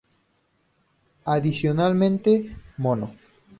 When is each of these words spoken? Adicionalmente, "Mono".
Adicionalmente, 1.25 2.57
"Mono". 2.77 3.13